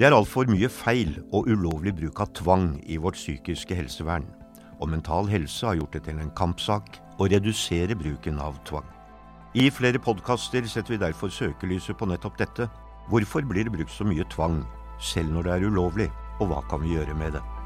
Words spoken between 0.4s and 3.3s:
mye feil og ulovlig bruk av tvang i vårt